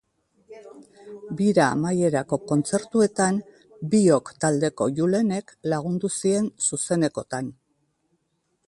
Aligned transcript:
Bira 1.41 1.67
amaierako 1.73 2.39
kontzertuetan 2.53 3.37
Biok 3.93 4.33
taldeko 4.45 4.89
Julenek 5.01 5.55
lagundu 5.75 6.13
zien 6.19 6.51
zuzenekoetan. 6.71 7.57